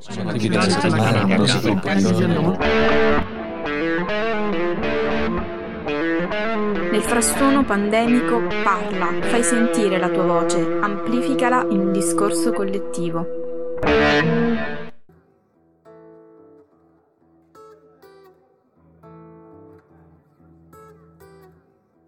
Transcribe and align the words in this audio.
Sono 0.00 0.30
attivi 0.30 0.48
da 0.48 0.62
settimana, 0.62 1.24
non 1.36 1.46
si 1.46 1.58
fa 1.58 1.94
Nel 6.90 7.02
frastuono 7.02 7.64
pandemico 7.64 8.40
parla, 8.64 9.12
fai 9.20 9.42
sentire 9.42 9.98
la 9.98 10.08
tua 10.08 10.24
voce, 10.24 10.78
amplificala 10.80 11.66
in 11.68 11.80
un 11.80 11.92
discorso 11.92 12.52
collettivo. 12.52 13.26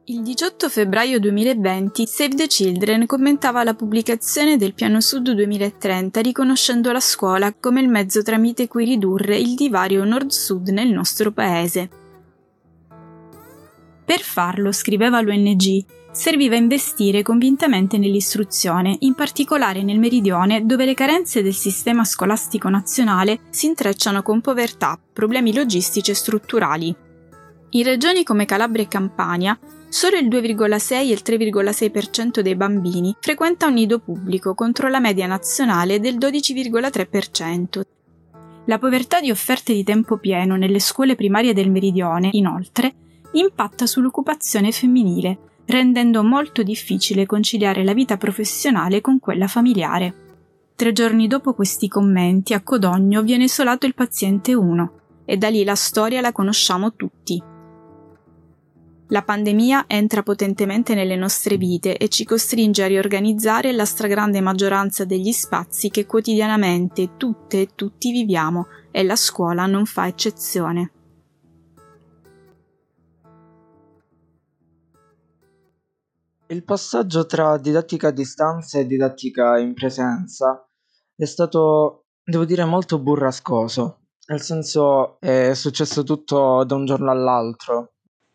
Il 0.06 0.22
18 0.22 0.68
febbraio 0.68 1.20
2020 1.20 2.06
Save 2.08 2.34
the 2.34 2.46
Children 2.48 3.06
commentava 3.06 3.62
la 3.62 3.74
pubblicazione 3.74 4.56
del 4.56 4.74
Piano 4.74 5.00
Sud 5.00 5.30
2030 5.30 6.20
riconoscendo 6.22 6.90
la 6.90 6.98
scuola 6.98 7.54
come 7.54 7.80
il 7.80 7.88
mezzo 7.88 8.20
tramite 8.20 8.66
cui 8.66 8.84
ridurre 8.84 9.38
il 9.38 9.54
divario 9.54 10.02
nord-sud 10.02 10.70
nel 10.70 10.88
nostro 10.88 11.30
paese. 11.30 11.88
Per 14.04 14.20
farlo, 14.22 14.72
scriveva 14.72 15.20
l'ONG, 15.20 15.84
serviva 16.10 16.56
investire 16.56 17.22
convintamente 17.22 17.96
nell'istruzione, 17.96 18.96
in 19.02 19.14
particolare 19.14 19.84
nel 19.84 20.00
meridione 20.00 20.66
dove 20.66 20.84
le 20.84 20.94
carenze 20.94 21.44
del 21.44 21.54
sistema 21.54 22.02
scolastico 22.02 22.68
nazionale 22.68 23.42
si 23.50 23.66
intrecciano 23.66 24.24
con 24.24 24.40
povertà, 24.40 24.98
problemi 25.12 25.54
logistici 25.54 26.10
e 26.10 26.14
strutturali. 26.14 26.92
In 27.74 27.84
regioni 27.84 28.24
come 28.24 28.46
Calabria 28.46 28.82
e 28.82 28.88
Campania, 28.88 29.58
solo 29.92 30.16
il 30.16 30.28
2,6 30.28 30.94
e 30.94 31.06
il 31.06 31.20
3,6% 31.22 32.40
dei 32.40 32.56
bambini 32.56 33.14
frequenta 33.20 33.66
un 33.66 33.74
nido 33.74 33.98
pubblico 33.98 34.54
contro 34.54 34.88
la 34.88 35.00
media 35.00 35.26
nazionale 35.26 36.00
del 36.00 36.16
12,3%. 36.16 37.82
La 38.64 38.78
povertà 38.78 39.20
di 39.20 39.30
offerte 39.30 39.74
di 39.74 39.84
tempo 39.84 40.16
pieno 40.16 40.56
nelle 40.56 40.80
scuole 40.80 41.14
primarie 41.14 41.52
del 41.52 41.70
meridione, 41.70 42.30
inoltre, 42.32 42.94
impatta 43.32 43.86
sull'occupazione 43.86 44.72
femminile, 44.72 45.60
rendendo 45.66 46.24
molto 46.24 46.62
difficile 46.62 47.26
conciliare 47.26 47.84
la 47.84 47.92
vita 47.92 48.16
professionale 48.16 49.02
con 49.02 49.18
quella 49.18 49.46
familiare. 49.46 50.14
Tre 50.74 50.92
giorni 50.92 51.26
dopo 51.26 51.52
questi 51.52 51.88
commenti, 51.88 52.54
a 52.54 52.62
Codogno 52.62 53.20
viene 53.20 53.44
isolato 53.44 53.84
il 53.84 53.94
paziente 53.94 54.54
1 54.54 54.92
e 55.26 55.36
da 55.36 55.50
lì 55.50 55.64
la 55.64 55.74
storia 55.74 56.22
la 56.22 56.32
conosciamo 56.32 56.94
tutti. 56.94 57.51
La 59.08 59.22
pandemia 59.22 59.84
entra 59.88 60.22
potentemente 60.22 60.94
nelle 60.94 61.16
nostre 61.16 61.56
vite 61.56 61.98
e 61.98 62.08
ci 62.08 62.24
costringe 62.24 62.82
a 62.82 62.86
riorganizzare 62.86 63.72
la 63.72 63.84
stragrande 63.84 64.40
maggioranza 64.40 65.04
degli 65.04 65.32
spazi 65.32 65.90
che 65.90 66.06
quotidianamente 66.06 67.16
tutte 67.16 67.60
e 67.60 67.68
tutti 67.74 68.10
viviamo 68.10 68.68
e 68.90 69.02
la 69.02 69.16
scuola 69.16 69.66
non 69.66 69.84
fa 69.84 70.06
eccezione. 70.06 70.92
Il 76.46 76.64
passaggio 76.64 77.24
tra 77.24 77.56
didattica 77.56 78.08
a 78.08 78.12
distanza 78.12 78.78
e 78.78 78.86
didattica 78.86 79.58
in 79.58 79.72
presenza 79.72 80.66
è 81.14 81.24
stato, 81.24 82.04
devo 82.22 82.44
dire, 82.44 82.64
molto 82.64 82.98
burrascoso. 82.98 84.00
Nel 84.26 84.40
senso 84.40 85.18
è 85.18 85.54
successo 85.54 86.02
tutto 86.02 86.62
da 86.64 86.74
un 86.74 86.84
giorno 86.84 87.10
all'altro. 87.10 87.91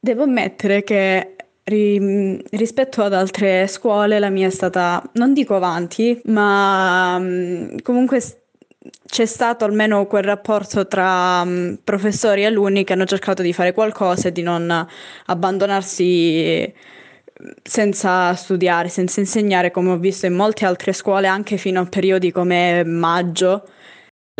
Devo 0.08 0.24
ammettere 0.24 0.86
che 0.86 1.36
ri- 1.66 2.42
rispetto 2.52 3.04
ad 3.04 3.12
altre 3.12 3.68
scuole 3.68 4.20
la 4.20 4.30
mia 4.30 4.48
è 4.48 4.50
stata, 4.50 5.04
non 5.16 5.34
dico 5.34 5.54
avanti, 5.54 6.18
ma 6.28 7.20
mm, 7.20 7.80
comunque 7.84 8.22
c'è 9.06 9.26
stato 9.26 9.66
almeno 9.66 10.08
quel 10.08 10.24
rapporto 10.24 10.88
tra 10.88 11.42
um, 11.42 11.78
professori 11.84 12.44
e 12.44 12.46
alunni 12.46 12.86
che 12.86 12.94
hanno 12.94 13.04
cercato 13.04 13.42
di 13.42 13.52
fare 13.52 13.74
qualcosa 13.74 14.30
e 14.30 14.32
di 14.32 14.44
non 14.44 14.88
abbandonarsi 15.26 16.74
senza 17.62 18.34
studiare, 18.34 18.88
senza 18.88 19.20
insegnare, 19.20 19.72
come 19.72 19.92
ho 19.92 19.98
visto 19.98 20.26
in 20.26 20.36
molte 20.36 20.66
altre 20.66 20.94
scuole, 20.94 21.28
anche 21.28 21.58
fino 21.58 21.82
a 21.82 21.86
periodi 21.86 22.32
come 22.32 22.86
maggio. 22.86 23.68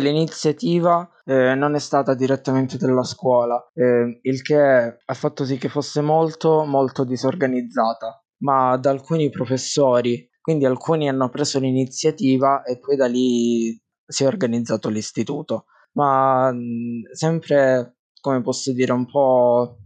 L'iniziativa 0.00 1.10
eh, 1.24 1.56
non 1.56 1.74
è 1.74 1.80
stata 1.80 2.14
direttamente 2.14 2.76
della 2.76 3.02
scuola, 3.02 3.68
eh, 3.74 4.20
il 4.22 4.42
che 4.42 4.56
ha 5.04 5.14
fatto 5.14 5.44
sì 5.44 5.58
che 5.58 5.68
fosse 5.68 6.00
molto 6.02 6.64
molto 6.64 7.02
disorganizzata, 7.02 8.24
ma 8.42 8.76
da 8.76 8.90
alcuni 8.90 9.28
professori, 9.28 10.30
quindi 10.40 10.66
alcuni 10.66 11.08
hanno 11.08 11.28
preso 11.30 11.58
l'iniziativa 11.58 12.62
e 12.62 12.78
poi 12.78 12.94
da 12.94 13.06
lì 13.06 13.76
si 14.06 14.22
è 14.22 14.28
organizzato 14.28 14.88
l'istituto, 14.88 15.64
ma 15.94 16.52
mh, 16.52 17.12
sempre, 17.12 17.96
come 18.20 18.40
posso 18.40 18.72
dire, 18.72 18.92
un 18.92 19.04
po' 19.04 19.78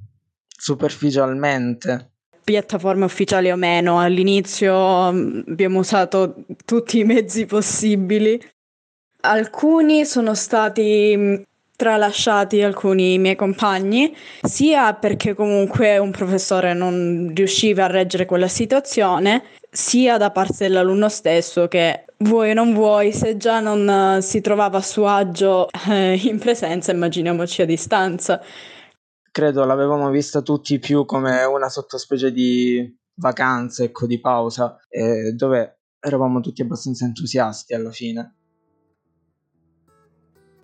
superficialmente. 0.46 2.16
Piattaforme 2.44 3.06
ufficiali 3.06 3.50
o 3.50 3.56
meno. 3.56 3.98
All'inizio 3.98 5.06
abbiamo 5.06 5.78
usato 5.78 6.44
tutti 6.66 6.98
i 6.98 7.04
mezzi 7.04 7.46
possibili 7.46 8.38
Alcuni 9.24 10.04
sono 10.04 10.34
stati 10.34 11.14
mm, 11.16 11.34
tralasciati 11.76 12.60
alcuni 12.62 13.18
miei 13.18 13.36
compagni, 13.36 14.14
sia 14.42 14.94
perché 14.94 15.34
comunque 15.34 15.98
un 15.98 16.10
professore 16.10 16.74
non 16.74 17.32
riusciva 17.34 17.84
a 17.84 17.88
reggere 17.88 18.26
quella 18.26 18.48
situazione, 18.48 19.44
sia 19.70 20.16
da 20.16 20.30
parte 20.30 20.66
dell'alunno 20.66 21.08
stesso 21.08 21.68
che 21.68 22.04
vuoi 22.18 22.50
o 22.50 22.54
non 22.54 22.74
vuoi, 22.74 23.12
se 23.12 23.36
già 23.36 23.60
non 23.60 23.88
eh, 23.88 24.22
si 24.22 24.40
trovava 24.40 24.78
a 24.78 24.82
suo 24.82 25.06
agio 25.06 25.68
eh, 25.88 26.20
in 26.24 26.38
presenza, 26.38 26.90
immaginiamoci 26.90 27.62
a 27.62 27.66
distanza. 27.66 28.40
Credo 29.30 29.64
l'avevamo 29.64 30.10
vista 30.10 30.42
tutti 30.42 30.78
più 30.78 31.04
come 31.04 31.44
una 31.44 31.68
sottospecie 31.68 32.32
di 32.32 32.98
vacanza, 33.14 33.84
ecco, 33.84 34.06
di 34.06 34.20
pausa, 34.20 34.78
eh, 34.88 35.32
dove 35.32 35.78
eravamo 36.00 36.40
tutti 36.40 36.60
abbastanza 36.60 37.04
entusiasti 37.04 37.72
alla 37.72 37.92
fine. 37.92 38.34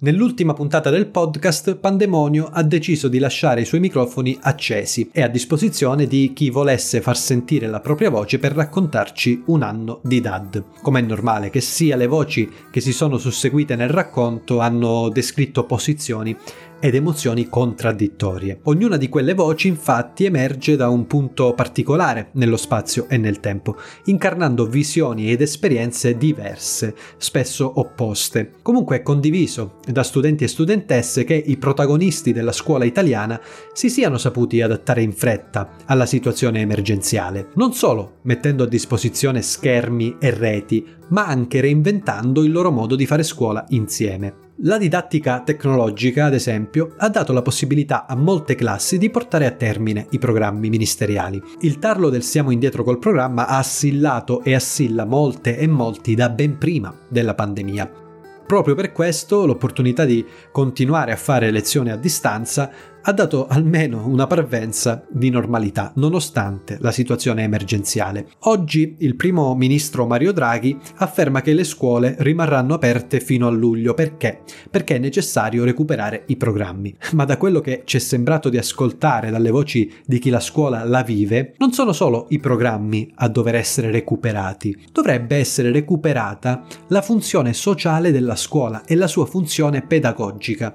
Nell'ultima 0.01 0.55
puntata 0.55 0.91
del 0.91 1.09
podcast, 1.09 1.75
Pandemonio 1.75 2.49
ha 2.53 2.63
deciso 2.63 3.09
di 3.09 3.19
lasciare 3.19 3.63
i 3.63 3.65
suoi 3.65 3.81
microfoni 3.81 4.39
accesi 4.43 5.11
e 5.13 5.23
a 5.23 5.27
disposizione 5.27 6.07
di 6.07 6.33
chi 6.33 6.51
volesse 6.51 7.01
far 7.01 7.17
sentire 7.17 7.67
la 7.67 7.81
propria 7.81 8.09
voce 8.09 8.39
per 8.39 8.53
raccontarci 8.53 9.43
un 9.47 9.63
anno 9.63 9.99
di 10.05 10.21
DAD. 10.21 10.63
Come 10.83 11.01
è 11.01 11.03
normale 11.03 11.51
che 11.51 11.61
sia, 11.61 11.97
le 11.97 12.07
voci 12.07 12.49
che 12.71 12.81
si 12.81 12.93
sono 12.93 13.19
susseguite 13.19 13.75
nel 13.75 13.89
racconto 13.89 14.61
hanno 14.61 15.09
descritto 15.09 15.65
posizioni 15.65 16.37
ed 16.81 16.95
emozioni 16.95 17.49
contraddittorie. 17.49 18.61
Ognuna 18.65 18.97
di 18.97 19.09
quelle 19.09 19.35
voci 19.35 19.69
infatti 19.69 20.25
emerge 20.25 20.77
da 20.77 20.89
un 20.89 21.07
punto 21.07 21.55
particolare 21.55 22.31
nello 22.33 22.57
spazio 22.57 23.07
e 23.09 23.17
nel 23.17 23.41
tempo, 23.41 23.77
incarnando 24.05 24.67
visioni 24.67 25.31
ed 25.31 25.41
esperienze 25.41 26.17
diverse, 26.17 26.95
spesso 27.17 27.81
opposte. 27.81 28.53
Comunque 28.63 28.97
è 28.97 29.03
condiviso 29.03 29.79
da 29.87 30.03
studenti 30.03 30.45
e 30.45 30.49
studentesse 30.49 31.25
che 31.25 31.35
i 31.35 31.57
protagonisti 31.57 32.33
della 32.33 32.53
scuola 32.53 32.85
italiana 32.85 33.41
si 33.73 33.91
siano 33.91 34.19
saputi 34.19 34.61
adattare 34.61 35.03
in 35.03 35.13
fretta 35.13 35.71
alla 35.87 36.07
situazione 36.07 36.61
emergenziale, 36.61 37.49
non 37.55 37.73
solo 37.73 38.19
mettendo 38.23 38.65
a 38.65 38.69
disposizione 38.69 39.43
schermi 39.43 40.17
e 40.19 40.31
reti, 40.31 40.87
ma 41.09 41.27
anche 41.27 41.61
reinventando 41.61 42.43
il 42.43 42.53
loro 42.53 42.71
modo 42.71 42.95
di 42.97 43.07
fare 43.07 43.23
scuola 43.23 43.65
insieme. 43.69 44.47
La 44.63 44.77
didattica 44.77 45.43
tecnologica, 45.43 46.25
ad 46.25 46.35
esempio, 46.35 46.95
ha 46.97 47.09
dato 47.09 47.33
la 47.33 47.43
possibilità 47.43 48.07
a 48.09 48.17
molte 48.17 48.57
classi 48.57 48.99
di 48.99 49.09
portare 49.09 49.47
a 49.47 49.53
termine 49.53 50.09
i 50.11 50.19
programmi 50.19 50.69
ministeriali. 50.69 51.41
Il 51.61 51.79
tarlo 51.79 52.09
del 52.09 52.25
siamo 52.25 52.51
indietro 52.51 52.83
col 52.83 52.99
programma 52.99 53.47
ha 53.47 53.59
assillato 53.59 54.43
e 54.43 54.57
assilla 54.57 55.05
molte 55.05 55.57
e 55.57 55.69
molti 55.69 56.17
da 56.17 56.29
ben 56.29 56.59
prima 56.59 56.93
della 57.09 57.35
pandemia. 57.35 58.08
Proprio 58.49 58.75
per 58.75 58.93
questo 58.93 59.45
l'opportunità 59.45 60.07
di 60.07 60.25
continuare 60.51 61.13
a 61.13 61.17
fare 61.17 61.51
lezioni 61.51 61.91
a 61.91 61.97
distanza 61.97 62.71
ha 63.09 63.13
dato 63.13 63.47
almeno 63.47 64.07
una 64.07 64.27
parvenza 64.27 65.03
di 65.09 65.31
normalità, 65.31 65.93
nonostante 65.97 66.77
la 66.81 66.91
situazione 66.91 67.43
emergenziale. 67.43 68.29
Oggi 68.41 68.97
il 68.99 69.17
primo 69.17 69.55
ministro 69.55 70.07
Mario 70.07 70.33
Draghi 70.33 70.77
afferma 70.97 71.41
che 71.41 71.55
le 71.55 71.65
scuole 71.65 72.17
rimarranno 72.19 72.75
aperte 72.75 73.21
fino 73.21 73.47
a 73.47 73.51
luglio 73.51 73.95
perché? 73.95 74.41
Perché 74.71 74.97
è 74.97 74.99
necessario 74.99 75.65
recuperare 75.65 76.25
i 76.27 76.37
programmi. 76.37 76.95
Ma 77.13 77.25
da 77.25 77.39
quello 77.39 77.61
che 77.61 77.83
ci 77.85 77.97
è 77.97 78.01
sembrato 78.01 78.51
di 78.51 78.59
ascoltare 78.59 79.31
dalle 79.31 79.51
voci 79.51 79.91
di 80.05 80.19
chi 80.19 80.29
la 80.29 80.41
scuola 80.41 80.85
la 80.85 81.03
vive, 81.03 81.55
non 81.59 81.73
sono 81.73 81.93
solo 81.93 82.27
i 82.31 82.39
programmi 82.39 83.11
a 83.17 83.29
dover 83.29 83.55
essere 83.55 83.91
recuperati, 83.91 84.87
dovrebbe 84.93 85.37
essere 85.37 85.71
recuperata 85.73 86.65
la 86.89 87.01
funzione 87.01 87.55
sociale 87.55 88.13
della 88.13 88.37
scuola 88.39 88.85
e 88.87 88.95
la 88.95 89.07
sua 89.07 89.27
funzione 89.27 89.83
pedagogica. 89.83 90.75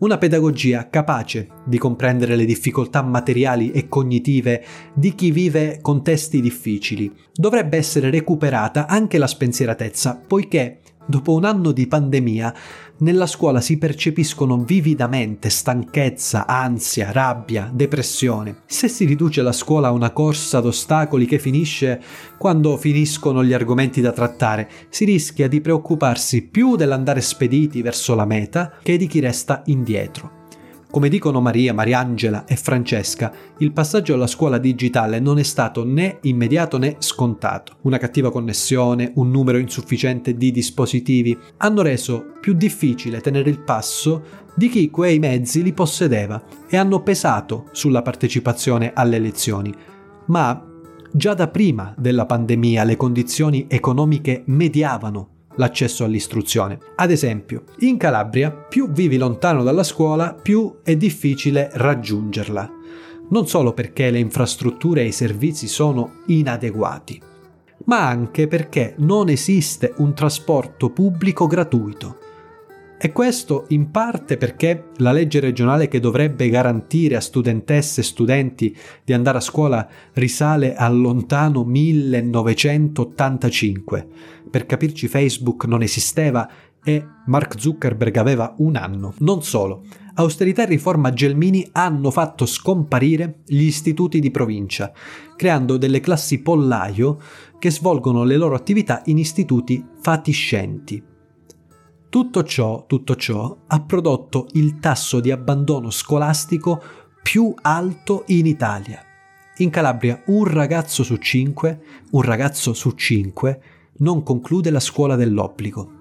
Una 0.00 0.18
pedagogia 0.18 0.90
capace 0.90 1.48
di 1.64 1.78
comprendere 1.78 2.36
le 2.36 2.44
difficoltà 2.44 3.02
materiali 3.02 3.70
e 3.70 3.88
cognitive 3.88 4.64
di 4.94 5.14
chi 5.14 5.30
vive 5.30 5.78
contesti 5.80 6.40
difficili. 6.40 7.10
Dovrebbe 7.32 7.78
essere 7.78 8.10
recuperata 8.10 8.86
anche 8.86 9.18
la 9.18 9.26
spensieratezza, 9.26 10.22
poiché 10.24 10.80
dopo 11.08 11.32
un 11.32 11.44
anno 11.44 11.72
di 11.72 11.86
pandemia, 11.86 12.54
nella 12.98 13.26
scuola 13.26 13.60
si 13.60 13.78
percepiscono 13.78 14.58
vividamente 14.58 15.48
stanchezza, 15.48 16.46
ansia, 16.46 17.10
rabbia, 17.12 17.70
depressione. 17.72 18.62
Se 18.66 18.88
si 18.88 19.06
riduce 19.06 19.40
la 19.40 19.52
scuola 19.52 19.88
a 19.88 19.92
una 19.92 20.10
corsa 20.10 20.60
d'ostacoli 20.60 21.24
che 21.24 21.38
finisce 21.38 22.00
quando 22.36 22.76
finiscono 22.76 23.42
gli 23.42 23.54
argomenti 23.54 24.00
da 24.00 24.12
trattare, 24.12 24.68
si 24.90 25.04
rischia 25.04 25.48
di 25.48 25.60
preoccuparsi 25.60 26.42
più 26.42 26.76
dell'andare 26.76 27.22
spediti 27.22 27.80
verso 27.80 28.14
la 28.14 28.26
meta 28.26 28.74
che 28.82 28.96
di 28.96 29.06
chi 29.06 29.20
resta 29.20 29.62
indietro. 29.66 30.37
Come 30.90 31.10
dicono 31.10 31.42
Maria, 31.42 31.74
Mariangela 31.74 32.46
e 32.46 32.56
Francesca, 32.56 33.30
il 33.58 33.72
passaggio 33.72 34.14
alla 34.14 34.26
scuola 34.26 34.56
digitale 34.56 35.20
non 35.20 35.38
è 35.38 35.42
stato 35.42 35.84
né 35.84 36.16
immediato 36.22 36.78
né 36.78 36.96
scontato. 36.98 37.76
Una 37.82 37.98
cattiva 37.98 38.30
connessione, 38.30 39.12
un 39.16 39.30
numero 39.30 39.58
insufficiente 39.58 40.34
di 40.34 40.50
dispositivi 40.50 41.36
hanno 41.58 41.82
reso 41.82 42.32
più 42.40 42.54
difficile 42.54 43.20
tenere 43.20 43.50
il 43.50 43.60
passo 43.60 44.46
di 44.54 44.70
chi 44.70 44.88
quei 44.88 45.18
mezzi 45.18 45.62
li 45.62 45.74
possedeva 45.74 46.42
e 46.66 46.78
hanno 46.78 47.02
pesato 47.02 47.66
sulla 47.72 48.00
partecipazione 48.00 48.92
alle 48.94 49.18
lezioni. 49.18 49.70
Ma 50.28 50.66
già 51.12 51.34
da 51.34 51.48
prima 51.48 51.94
della 51.98 52.24
pandemia 52.24 52.84
le 52.84 52.96
condizioni 52.96 53.66
economiche 53.68 54.42
mediavano 54.46 55.36
l'accesso 55.58 56.04
all'istruzione. 56.04 56.78
Ad 56.96 57.10
esempio, 57.10 57.64
in 57.80 57.96
Calabria 57.96 58.50
più 58.50 58.90
vivi 58.90 59.16
lontano 59.16 59.62
dalla 59.62 59.84
scuola, 59.84 60.34
più 60.34 60.78
è 60.82 60.96
difficile 60.96 61.70
raggiungerla. 61.72 62.72
Non 63.30 63.46
solo 63.46 63.74
perché 63.74 64.10
le 64.10 64.18
infrastrutture 64.18 65.02
e 65.02 65.08
i 65.08 65.12
servizi 65.12 65.68
sono 65.68 66.22
inadeguati, 66.26 67.20
ma 67.84 68.08
anche 68.08 68.48
perché 68.48 68.94
non 68.98 69.28
esiste 69.28 69.92
un 69.98 70.14
trasporto 70.14 70.90
pubblico 70.90 71.46
gratuito. 71.46 72.16
E 73.00 73.12
questo 73.12 73.66
in 73.68 73.92
parte 73.92 74.36
perché 74.36 74.86
la 74.96 75.12
legge 75.12 75.38
regionale 75.38 75.86
che 75.86 76.00
dovrebbe 76.00 76.48
garantire 76.48 77.14
a 77.14 77.20
studentesse 77.20 78.00
e 78.00 78.04
studenti 78.04 78.76
di 79.04 79.12
andare 79.12 79.38
a 79.38 79.40
scuola 79.40 79.88
risale 80.14 80.74
al 80.74 80.98
lontano 80.98 81.62
1985. 81.62 84.08
Per 84.50 84.66
capirci 84.66 85.08
Facebook 85.08 85.64
non 85.66 85.82
esisteva 85.82 86.48
e 86.82 87.06
Mark 87.26 87.60
Zuckerberg 87.60 88.16
aveva 88.16 88.54
un 88.58 88.76
anno. 88.76 89.12
Non 89.18 89.42
solo, 89.42 89.84
austerità 90.14 90.62
e 90.62 90.66
riforma 90.66 91.12
Gelmini 91.12 91.68
hanno 91.72 92.10
fatto 92.10 92.46
scomparire 92.46 93.40
gli 93.44 93.62
istituti 93.62 94.20
di 94.20 94.30
provincia, 94.30 94.92
creando 95.36 95.76
delle 95.76 96.00
classi 96.00 96.40
pollaio 96.40 97.18
che 97.58 97.70
svolgono 97.70 98.24
le 98.24 98.36
loro 98.36 98.54
attività 98.54 99.02
in 99.06 99.18
istituti 99.18 99.84
fatiscenti. 100.00 101.02
Tutto 102.08 102.42
ciò, 102.42 102.86
tutto 102.86 103.16
ciò 103.16 103.64
ha 103.66 103.80
prodotto 103.82 104.46
il 104.52 104.78
tasso 104.78 105.20
di 105.20 105.30
abbandono 105.30 105.90
scolastico 105.90 106.82
più 107.22 107.52
alto 107.60 108.24
in 108.28 108.46
Italia. 108.46 109.02
In 109.58 109.68
Calabria 109.68 110.22
un 110.26 110.44
ragazzo 110.44 111.02
su 111.02 111.16
cinque, 111.16 111.82
un 112.12 112.22
ragazzo 112.22 112.72
su 112.72 112.92
cinque, 112.92 113.60
non 113.98 114.22
conclude 114.22 114.70
la 114.70 114.80
scuola 114.80 115.16
dell'obbligo. 115.16 115.92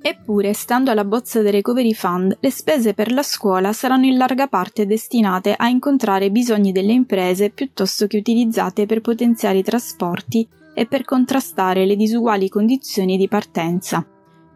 Eppure, 0.00 0.52
stando 0.52 0.90
alla 0.90 1.04
bozza 1.04 1.42
del 1.42 1.52
Recovery 1.52 1.92
Fund, 1.92 2.38
le 2.40 2.50
spese 2.50 2.94
per 2.94 3.10
la 3.12 3.22
scuola 3.22 3.72
saranno 3.72 4.06
in 4.06 4.16
larga 4.16 4.46
parte 4.46 4.86
destinate 4.86 5.54
a 5.54 5.68
incontrare 5.68 6.26
i 6.26 6.30
bisogni 6.30 6.70
delle 6.70 6.92
imprese 6.92 7.50
piuttosto 7.50 8.06
che 8.06 8.18
utilizzate 8.18 8.86
per 8.86 9.00
potenziare 9.00 9.58
i 9.58 9.64
trasporti 9.64 10.46
e 10.72 10.86
per 10.86 11.04
contrastare 11.04 11.84
le 11.84 11.96
disuguali 11.96 12.48
condizioni 12.48 13.16
di 13.16 13.26
partenza. 13.26 14.06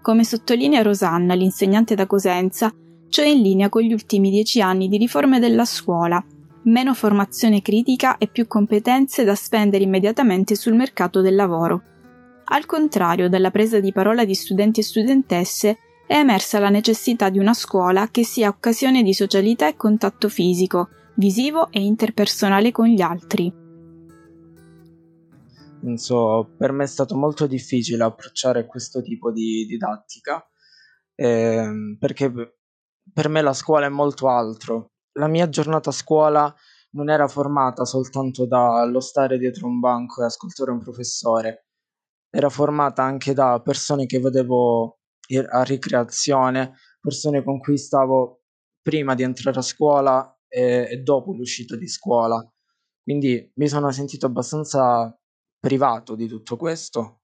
Come 0.00 0.24
sottolinea 0.24 0.82
Rosanna, 0.82 1.34
l'insegnante 1.34 1.96
da 1.96 2.06
Cosenza, 2.06 2.72
ciò 3.08 3.22
è 3.22 3.26
in 3.26 3.42
linea 3.42 3.68
con 3.68 3.82
gli 3.82 3.92
ultimi 3.92 4.30
dieci 4.30 4.60
anni 4.60 4.88
di 4.88 4.96
riforme 4.96 5.40
della 5.40 5.64
scuola, 5.64 6.24
meno 6.64 6.94
formazione 6.94 7.60
critica 7.60 8.16
e 8.18 8.28
più 8.28 8.46
competenze 8.46 9.24
da 9.24 9.34
spendere 9.34 9.82
immediatamente 9.82 10.54
sul 10.54 10.74
mercato 10.74 11.20
del 11.20 11.34
lavoro. 11.34 11.82
Al 12.44 12.66
contrario 12.66 13.28
della 13.28 13.50
presa 13.50 13.80
di 13.80 13.92
parola 13.92 14.24
di 14.24 14.34
studenti 14.34 14.80
e 14.80 14.82
studentesse, 14.82 15.78
è 16.06 16.16
emersa 16.16 16.58
la 16.58 16.68
necessità 16.68 17.30
di 17.30 17.38
una 17.38 17.54
scuola 17.54 18.08
che 18.10 18.24
sia 18.24 18.48
occasione 18.48 19.02
di 19.02 19.14
socialità 19.14 19.68
e 19.68 19.76
contatto 19.76 20.28
fisico, 20.28 20.88
visivo 21.14 21.70
e 21.70 21.80
interpersonale 21.80 22.70
con 22.70 22.86
gli 22.86 23.00
altri. 23.00 23.50
Non 25.82 25.96
so, 25.96 26.54
per 26.56 26.72
me 26.72 26.84
è 26.84 26.86
stato 26.86 27.16
molto 27.16 27.46
difficile 27.46 28.04
approcciare 28.04 28.66
questo 28.66 29.02
tipo 29.02 29.32
di 29.32 29.64
didattica, 29.66 30.46
eh, 31.14 31.96
perché 31.98 32.32
per 33.12 33.28
me 33.28 33.40
la 33.42 33.52
scuola 33.52 33.86
è 33.86 33.90
molto 33.90 34.28
altro. 34.28 34.92
La 35.12 35.28
mia 35.28 35.48
giornata 35.48 35.90
a 35.90 35.94
scuola 35.94 36.54
non 36.90 37.08
era 37.10 37.26
formata 37.26 37.84
soltanto 37.84 38.46
dallo 38.46 39.00
stare 39.00 39.38
dietro 39.38 39.66
un 39.66 39.80
banco 39.80 40.22
e 40.22 40.26
ascoltare 40.26 40.70
un 40.70 40.78
professore, 40.78 41.68
era 42.34 42.48
formata 42.48 43.02
anche 43.02 43.34
da 43.34 43.60
persone 43.60 44.06
che 44.06 44.18
vedevo 44.18 45.00
a 45.50 45.62
ricreazione, 45.62 46.74
persone 46.98 47.44
con 47.44 47.58
cui 47.58 47.76
stavo 47.76 48.44
prima 48.80 49.14
di 49.14 49.22
entrare 49.22 49.58
a 49.58 49.62
scuola 49.62 50.34
e, 50.48 50.88
e 50.90 50.96
dopo 51.02 51.34
l'uscita 51.34 51.76
di 51.76 51.86
scuola. 51.86 52.42
Quindi 53.02 53.52
mi 53.56 53.68
sono 53.68 53.90
sentito 53.90 54.26
abbastanza 54.26 55.14
privato 55.58 56.14
di 56.14 56.26
tutto 56.26 56.56
questo. 56.56 57.20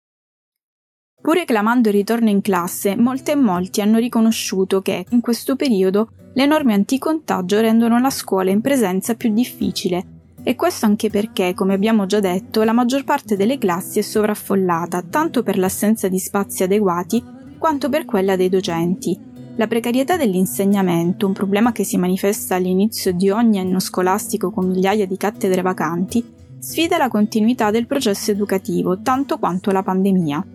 Pur 1.21 1.35
reclamando 1.35 1.89
il 1.89 1.95
ritorno 1.95 2.29
in 2.29 2.43
classe, 2.43 2.95
molte 2.95 3.33
e 3.33 3.37
molti 3.37 3.81
hanno 3.81 3.99
riconosciuto 3.99 4.83
che, 4.83 5.07
in 5.09 5.21
questo 5.21 5.57
periodo, 5.57 6.11
le 6.35 6.47
norme 6.47 6.75
anticontagio 6.75 7.61
rendono 7.61 7.99
la 7.99 8.11
scuola 8.11 8.51
in 8.51 8.61
presenza 8.61 9.15
più 9.15 9.33
difficile. 9.33 10.18
E 10.43 10.55
questo 10.55 10.87
anche 10.87 11.11
perché, 11.11 11.53
come 11.55 11.75
abbiamo 11.75 12.07
già 12.07 12.21
detto, 12.21 12.63
la 12.63 12.73
maggior 12.73 13.05
parte 13.05 13.37
delle 13.37 13.59
classi 13.59 13.99
è 13.99 14.03
sovraffollata, 14.03 15.03
tanto 15.03 15.43
per 15.43 15.59
l'assenza 15.59 16.09
di 16.09 16.19
spazi 16.19 16.63
adeguati, 16.63 17.23
quanto 17.59 17.89
per 17.89 18.05
quella 18.05 18.37
dei 18.37 18.49
docenti. 18.49 19.19
La 19.57 19.67
precarietà 19.67 20.17
dell'insegnamento, 20.17 21.27
un 21.27 21.33
problema 21.33 21.73
che 21.73 21.83
si 21.83 21.99
manifesta 21.99 22.55
all'inizio 22.55 23.13
di 23.13 23.29
ogni 23.29 23.59
anno 23.59 23.81
scolastico 23.81 24.51
con 24.53 24.69
migliaia 24.69 25.07
di 25.07 25.17
cattedre 25.17 25.63
vacanti, 25.63 26.25
sfida 26.61 26.97
la 26.97 27.09
continuità 27.09 27.71
del 27.71 27.87
processo 27.87 28.31
educativo 28.31 29.01
tanto 29.03 29.39
quanto 29.39 29.73
la 29.73 29.83
pandemia. 29.83 30.47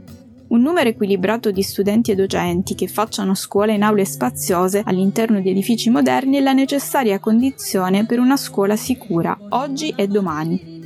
Un 0.54 0.62
numero 0.62 0.88
equilibrato 0.88 1.50
di 1.50 1.64
studenti 1.64 2.12
e 2.12 2.16
docenti 2.16 2.76
che 2.76 2.88
facciano 2.88 3.34
scuola 3.34 3.72
in 3.72 3.82
aule 3.82 4.06
spaziose 4.06 4.84
all'interno 4.86 5.42
di 5.42 5.50
edifici 5.50 5.90
moderni 5.90 6.38
è 6.38 6.42
la 6.42 6.54
necessaria 6.54 7.18
condizione 7.18 8.06
per 8.06 8.20
una 8.20 8.38
scuola 8.38 8.76
sicura, 8.76 9.36
oggi 9.50 9.92
e 9.98 10.06
domani. 10.06 10.80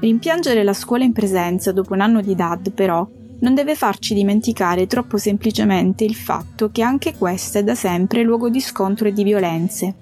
Rimpiangere 0.00 0.62
la 0.64 0.72
scuola 0.72 1.04
in 1.04 1.12
presenza 1.12 1.70
dopo 1.70 1.92
un 1.92 2.00
anno 2.00 2.22
di 2.22 2.34
DAD, 2.34 2.72
però, 2.72 3.06
non 3.40 3.54
deve 3.54 3.74
farci 3.74 4.14
dimenticare 4.14 4.86
troppo 4.86 5.18
semplicemente 5.18 6.02
il 6.04 6.14
fatto 6.14 6.70
che 6.70 6.80
anche 6.80 7.12
questa 7.12 7.58
è 7.58 7.62
da 7.62 7.74
sempre 7.74 8.22
luogo 8.22 8.48
di 8.48 8.60
scontro 8.60 9.06
e 9.06 9.12
di 9.12 9.22
violenze, 9.22 9.96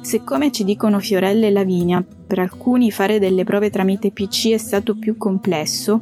se 0.00 0.22
come 0.22 0.52
ci 0.52 0.62
dicono 0.62 1.00
Fiorella 1.00 1.46
e 1.46 1.50
Lavinia, 1.50 2.04
per 2.24 2.38
alcuni 2.38 2.92
fare 2.92 3.18
delle 3.18 3.42
prove 3.42 3.68
tramite 3.68 4.12
PC 4.12 4.50
è 4.50 4.58
stato 4.58 4.94
più 4.94 5.16
complesso, 5.16 6.00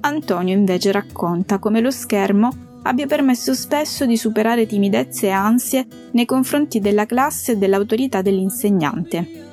Antonio 0.00 0.56
invece 0.56 0.92
racconta 0.92 1.58
come 1.58 1.80
lo 1.80 1.90
schermo 1.90 2.50
abbia 2.82 3.06
permesso 3.06 3.52
spesso 3.52 4.06
di 4.06 4.16
superare 4.16 4.66
timidezze 4.66 5.26
e 5.26 5.30
ansie 5.30 5.86
nei 6.12 6.24
confronti 6.24 6.80
della 6.80 7.04
classe 7.04 7.52
e 7.52 7.56
dell'autorità 7.56 8.22
dell'insegnante. 8.22 9.48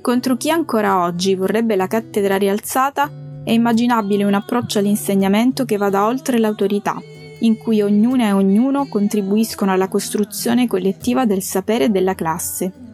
Contro 0.00 0.36
chi 0.36 0.50
ancora 0.50 1.02
oggi 1.02 1.34
vorrebbe 1.34 1.76
la 1.76 1.86
cattedra 1.86 2.36
rialzata, 2.36 3.10
è 3.44 3.50
immaginabile 3.50 4.24
un 4.24 4.34
approccio 4.34 4.78
all'insegnamento 4.78 5.66
che 5.66 5.76
vada 5.76 6.06
oltre 6.06 6.38
l'autorità, 6.38 6.98
in 7.40 7.58
cui 7.58 7.82
ognuna 7.82 8.28
e 8.28 8.32
ognuno 8.32 8.86
contribuiscono 8.86 9.72
alla 9.72 9.88
costruzione 9.88 10.66
collettiva 10.66 11.26
del 11.26 11.42
sapere 11.42 11.90
della 11.90 12.14
classe. 12.14 12.87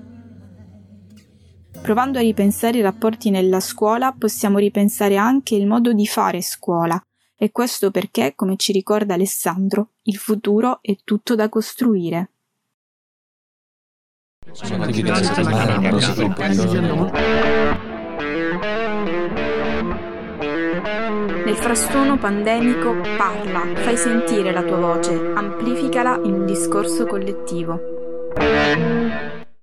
Provando 1.85 2.19
a 2.19 2.23
ripensare 2.23 2.79
i 2.79 2.81
rapporti 2.81 3.29
nella 3.29 3.61
scuola, 3.61 4.15
possiamo 4.17 4.57
ripensare 4.57 5.19
anche 5.19 5.55
il 5.55 5.67
modo 5.67 5.93
di 5.93 6.07
fare 6.07 6.41
scuola. 6.41 6.99
E 7.37 7.53
questo 7.53 7.91
perché, 7.91 8.33
come 8.35 8.57
ci 8.57 8.73
ricorda 8.73 9.13
Alessandro, 9.13 9.89
il 10.05 10.17
futuro 10.17 10.79
è 10.81 10.97
tutto 11.05 11.35
da 11.35 11.51
costruire. 11.51 12.31
Nel 21.45 21.57
frastuono 21.57 22.17
pandemico 22.17 22.95
parla, 23.19 23.75
fai 23.83 23.99
sentire 23.99 24.53
la 24.53 24.63
tua 24.63 24.79
voce, 24.79 25.13
amplificala 25.35 26.19
in 26.25 26.33
un 26.33 26.47
discorso 26.47 27.05
collettivo. 27.05 27.79